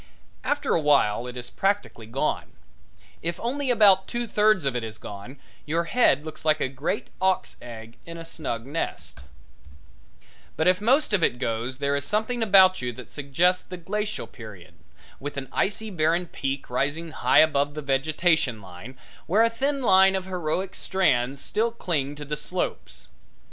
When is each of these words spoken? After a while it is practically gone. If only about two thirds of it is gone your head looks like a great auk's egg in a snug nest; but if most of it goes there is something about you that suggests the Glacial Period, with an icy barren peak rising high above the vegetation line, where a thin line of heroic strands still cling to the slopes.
After 0.43 0.73
a 0.73 0.81
while 0.81 1.27
it 1.27 1.37
is 1.37 1.51
practically 1.51 2.07
gone. 2.07 2.53
If 3.21 3.39
only 3.39 3.69
about 3.69 4.07
two 4.07 4.25
thirds 4.25 4.65
of 4.65 4.75
it 4.75 4.83
is 4.83 4.97
gone 4.97 5.37
your 5.63 5.83
head 5.83 6.25
looks 6.25 6.43
like 6.43 6.59
a 6.59 6.69
great 6.69 7.09
auk's 7.19 7.55
egg 7.61 7.97
in 8.07 8.17
a 8.17 8.25
snug 8.25 8.65
nest; 8.65 9.19
but 10.57 10.67
if 10.67 10.81
most 10.81 11.13
of 11.13 11.21
it 11.21 11.37
goes 11.37 11.77
there 11.77 11.95
is 11.95 12.03
something 12.03 12.41
about 12.41 12.81
you 12.81 12.91
that 12.93 13.09
suggests 13.09 13.61
the 13.63 13.77
Glacial 13.77 14.25
Period, 14.25 14.73
with 15.19 15.37
an 15.37 15.47
icy 15.51 15.91
barren 15.91 16.25
peak 16.25 16.71
rising 16.71 17.11
high 17.11 17.37
above 17.37 17.75
the 17.75 17.81
vegetation 17.83 18.59
line, 18.59 18.97
where 19.27 19.43
a 19.43 19.51
thin 19.51 19.83
line 19.83 20.15
of 20.15 20.25
heroic 20.25 20.73
strands 20.73 21.39
still 21.43 21.69
cling 21.69 22.15
to 22.15 22.25
the 22.25 22.35
slopes. 22.35 23.07